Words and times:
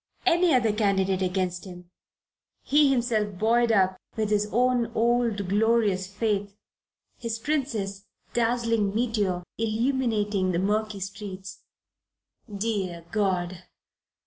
Any 0.25 0.51
other 0.51 0.73
candidate 0.73 1.21
against 1.21 1.65
him, 1.65 1.91
he 2.63 2.89
himself 2.89 3.37
buoyed 3.37 3.71
up 3.71 3.97
with 4.15 4.31
his 4.31 4.49
own 4.51 4.91
old 4.95 5.47
glorious 5.47 6.07
faith, 6.07 6.57
his 7.19 7.37
Princess, 7.37 8.07
dazzling 8.33 8.95
meteor 8.95 9.43
illuminating 9.59 10.53
the 10.53 10.57
murky 10.57 11.01
streets 11.01 11.61
dear 12.51 13.05
God! 13.11 13.65